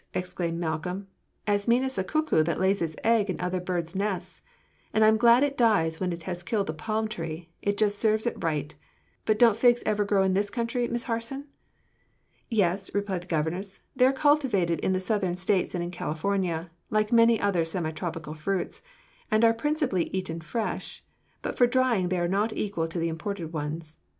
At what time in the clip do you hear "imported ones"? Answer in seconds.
23.07-23.97